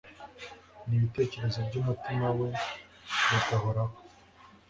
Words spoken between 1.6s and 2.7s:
by’umutima we